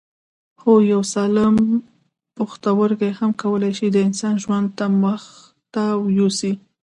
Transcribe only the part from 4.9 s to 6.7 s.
مخ ته یوسي